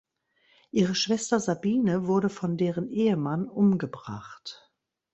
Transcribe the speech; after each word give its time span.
Ihre 0.71 0.95
Schwester 0.95 1.39
Sabine 1.39 2.07
wurde 2.07 2.29
von 2.31 2.57
deren 2.57 2.89
Ehemann 2.89 3.47
umgebracht. 3.47 4.73